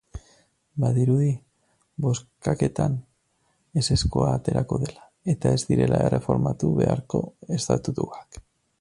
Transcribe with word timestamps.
Badirudi, 0.83 1.27
bozkaketan 2.05 2.97
ezezkoa 3.83 4.33
aterako 4.39 4.81
dela 4.87 5.07
eta 5.37 5.55
ez 5.59 5.63
direla 5.73 6.05
erreformatu 6.11 6.75
beharko 6.85 7.27
estatutuak. 7.61 8.47